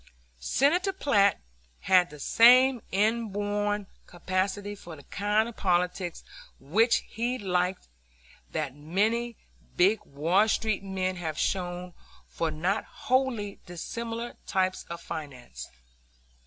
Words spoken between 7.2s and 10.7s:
liked that many big Wall